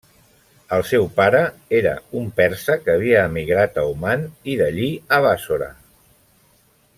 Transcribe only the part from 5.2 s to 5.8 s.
Bàssora.